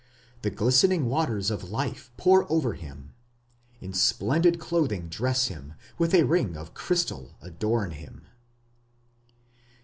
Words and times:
The 0.41 0.49
glistening 0.49 1.05
waters 1.05 1.51
(of 1.51 1.69
life) 1.69 2.09
pour 2.17 2.51
over 2.51 2.73
him... 2.73 3.13
In 3.81 3.93
splendid 3.93 4.59
clothing 4.59 5.09
dress 5.09 5.45
him, 5.45 5.75
with 5.99 6.15
a 6.15 6.23
ring 6.25 6.57
of 6.57 6.73
crystal 6.73 7.35
adorn 7.39 7.91
him. 7.91 8.25